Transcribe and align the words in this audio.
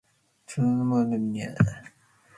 tsundan 0.47 1.05
menied 1.09 1.57
ne? 1.65 1.73